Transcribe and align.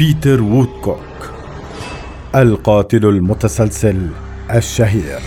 بيتر 0.00 0.42
وودكوك 0.42 1.32
القاتل 2.34 3.06
المتسلسل 3.06 4.08
الشهير. 4.54 5.20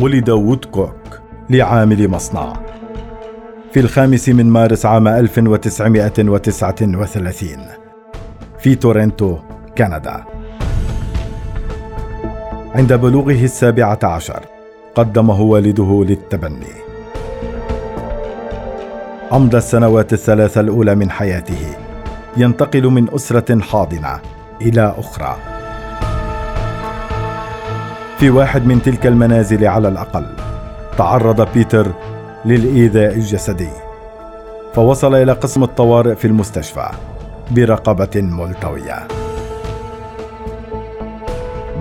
ولد 0.00 0.30
وودكوك 0.30 1.20
لعامل 1.50 2.08
مصنع. 2.08 2.52
في 3.72 3.80
الخامس 3.80 4.28
من 4.28 4.46
مارس 4.46 4.86
عام 4.86 5.08
1939 5.08 7.58
في 8.58 8.74
تورنتو 8.74 9.38
كندا. 9.78 10.24
عند 12.74 12.92
بلوغه 12.92 13.44
السابعة 13.44 13.98
عشر 14.02 14.40
قدمه 14.94 15.40
والده 15.40 16.04
للتبني. 16.08 16.91
أمضى 19.32 19.56
السنوات 19.56 20.12
الثلاثة 20.12 20.60
الأولى 20.60 20.94
من 20.94 21.10
حياته. 21.10 21.76
ينتقل 22.36 22.86
من 22.86 23.14
أسرة 23.14 23.60
حاضنة 23.60 24.20
إلى 24.62 24.94
أخرى. 24.98 25.36
في 28.18 28.30
واحد 28.30 28.66
من 28.66 28.82
تلك 28.82 29.06
المنازل 29.06 29.66
على 29.66 29.88
الأقل 29.88 30.26
تعرض 30.98 31.48
بيتر 31.54 31.86
للإيذاء 32.44 33.14
الجسدي. 33.14 33.70
فوصل 34.74 35.14
إلى 35.14 35.32
قسم 35.32 35.62
الطوارئ 35.62 36.14
في 36.14 36.24
المستشفى 36.24 36.88
برقبة 37.50 38.10
ملتوية. 38.16 39.08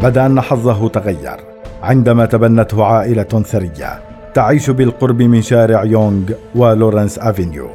بدأ 0.02 0.25
أن 0.25 0.41
حظه 0.41 0.89
تغير 0.89 1.38
عندما 1.83 2.25
تبنته 2.25 2.85
عائلة 2.85 3.43
ثرية. 3.45 4.10
تعيش 4.34 4.70
بالقرب 4.70 5.21
من 5.21 5.41
شارع 5.41 5.84
يونغ 5.84 6.31
ولورنس 6.55 7.20
أفينيو. 7.20 7.70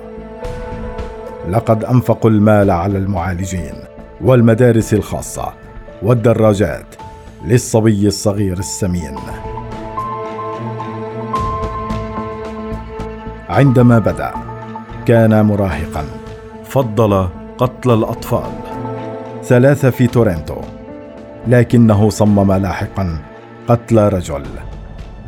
لقد 1.50 1.84
أنفقوا 1.84 2.30
المال 2.30 2.70
على 2.70 2.98
المعالجين 2.98 3.74
والمدارس 4.20 4.94
الخاصة 4.94 5.52
والدراجات 6.02 6.86
للصبي 7.44 8.06
الصغير 8.06 8.58
السمين. 8.58 9.16
عندما 13.48 13.98
بدأ 13.98 14.30
كان 15.06 15.44
مراهقا. 15.44 16.04
فضل 16.64 17.28
قتل 17.58 17.90
الأطفال. 17.90 18.52
ثلاثة 19.44 19.90
في 19.90 20.06
تورنتو. 20.06 20.56
لكنه 21.48 22.10
صمم 22.10 22.52
لاحقا 22.52 23.18
قتل 23.68 23.98
رجل. 23.98 24.44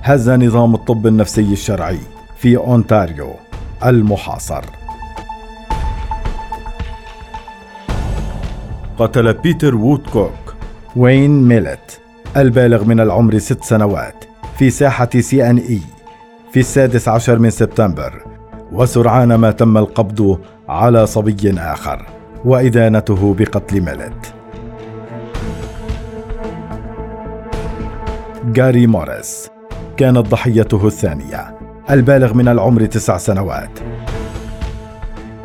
هز 0.02 0.30
نظام 0.30 0.74
الطب 0.74 1.06
النفسي 1.06 1.52
الشرعي 1.52 1.98
في 2.36 2.56
أونتاريو 2.56 3.32
المحاصر. 3.86 4.64
قتل 8.98 9.34
بيتر 9.34 9.74
وودكوك 9.74 10.54
واين 10.96 11.42
ماليت 11.42 12.00
البالغ 12.36 12.84
من 12.84 13.00
العمر 13.00 13.38
ست 13.38 13.64
سنوات 13.64 14.24
في 14.58 14.70
ساحة 14.70 15.08
CNE 15.20 15.80
في 16.52 16.60
السادس 16.60 17.08
عشر 17.08 17.38
من 17.38 17.50
سبتمبر 17.50 18.24
وسرعان 18.72 19.34
ما 19.34 19.50
تم 19.50 19.78
القبض 19.78 20.40
على 20.68 21.06
صبي 21.06 21.54
آخر 21.58 22.06
وإدانته 22.44 23.34
بقتل 23.34 23.80
ميلت. 23.80 24.34
جاري 28.44 28.86
موريس 28.86 29.50
كانت 29.98 30.18
ضحيته 30.18 30.86
الثانية 30.86 31.58
البالغ 31.90 32.34
من 32.34 32.48
العمر 32.48 32.86
تسع 32.86 33.16
سنوات. 33.16 33.70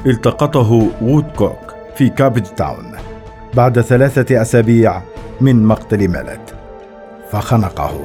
التقطه 0.06 0.92
وودكوك 1.02 1.74
في 1.96 2.10
كابج 2.10 2.44
تاون 2.44 2.92
بعد 3.54 3.82
ثلاثة 3.82 4.42
أسابيع 4.42 5.02
من 5.42 5.64
مقتل 5.64 5.98
ميلت 5.98 6.56
فخنقه. 7.32 8.00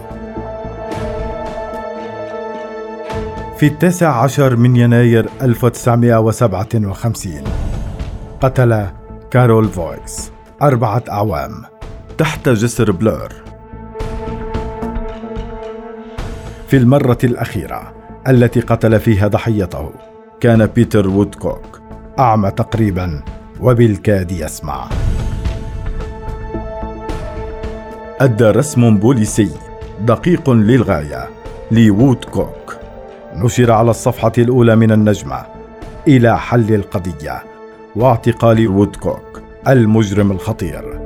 في 3.59 3.67
التاسع 3.67 4.23
عشر 4.23 4.57
من 4.57 4.77
يناير 4.77 5.29
1957 5.43 7.45
قتل 8.41 8.87
كارول 9.31 9.69
فويس 9.69 10.33
أربعة 10.63 11.03
أعوام 11.11 11.65
تحت 12.19 12.49
جسر 12.49 12.91
بلور. 12.91 13.48
في 16.69 16.77
المرة 16.77 17.19
الأخيرة 17.25 17.95
التي 18.29 18.61
قتل 18.61 19.01
فيها 19.01 19.29
ضحيته 19.29 19.91
كان 20.41 20.67
بيتر 20.67 21.09
وودكوك 21.09 21.81
أعمى 22.19 22.51
تقريبا 22.51 23.23
وبالكاد 23.61 24.33
يسمع. 24.33 24.89
أدى 28.21 28.45
رسم 28.45 28.97
بوليسي 28.97 29.51
دقيق 30.01 30.51
للغاية 30.51 31.29
لوودكوك. 31.71 32.77
نشر 33.35 33.73
على 33.73 33.91
الصفحة 33.91 34.33
الأولى 34.39 34.77
من 34.77 34.93
النجمة 34.93 35.47
إلى 36.09 36.39
حل 36.39 36.75
القضية 36.75 37.43
واعتقال 37.97 38.69
وودكوك 38.69 39.43
المجرم 39.69 40.33
الخطير. 40.33 41.01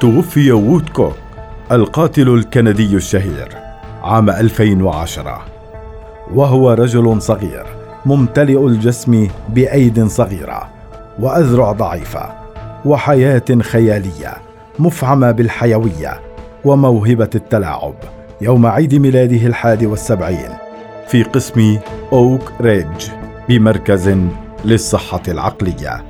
توفي 0.00 0.52
وودكوك 0.52 1.27
القاتل 1.72 2.28
الكندي 2.34 2.96
الشهير 2.96 3.48
عام 4.02 4.30
2010 4.30 5.44
وهو 6.34 6.72
رجل 6.72 7.22
صغير 7.22 7.66
ممتلئ 8.06 8.66
الجسم 8.66 9.28
بأيد 9.48 10.06
صغيرة 10.06 10.68
وأذرع 11.18 11.72
ضعيفة 11.72 12.32
وحياة 12.84 13.44
خيالية 13.60 14.34
مفعمة 14.78 15.30
بالحيوية 15.30 16.20
وموهبة 16.64 17.30
التلاعب 17.34 17.94
يوم 18.40 18.66
عيد 18.66 18.94
ميلاده 18.94 19.46
الحادي 19.46 19.86
والسبعين 19.86 20.50
في 21.08 21.22
قسم 21.22 21.78
أوك 22.12 22.52
ريدج 22.60 23.08
بمركز 23.48 24.16
للصحة 24.64 25.22
العقلية. 25.28 26.04